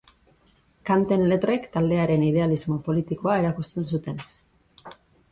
[0.89, 4.23] Kanten letrek taldearen idealismo politikoa erakusten zuten.